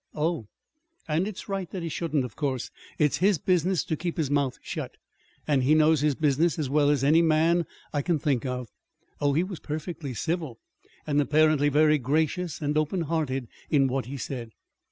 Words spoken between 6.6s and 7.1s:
well as